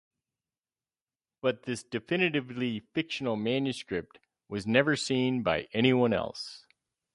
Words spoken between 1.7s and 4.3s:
definitely fictional manuscript